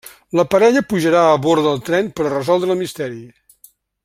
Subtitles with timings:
[0.37, 3.23] La parella pujarà a bord del tren per a resoldre el misteri.